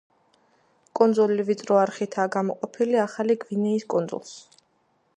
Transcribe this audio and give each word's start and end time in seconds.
კუნძული 0.99 1.45
ვიწრო 1.51 1.77
არხითაა 1.83 2.33
გამოყოფილი 2.39 3.01
ახალი 3.05 3.39
გვინეის 3.47 3.89
კუნძულს. 3.97 4.35